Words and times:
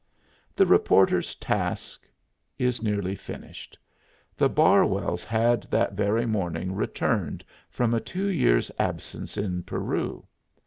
The 0.55 0.65
reporter's 0.65 1.35
task 1.35 2.09
is 2.57 2.81
nearly 2.81 3.15
finished. 3.15 3.77
The 4.35 4.49
Barwells 4.49 5.23
had 5.23 5.61
that 5.69 5.93
very 5.93 6.25
morning 6.25 6.73
returned 6.73 7.45
from 7.69 7.93
a 7.93 7.99
two 8.01 8.25
years' 8.25 8.71
absence 8.79 9.37
in 9.37 9.61
Peru. 9.61 10.25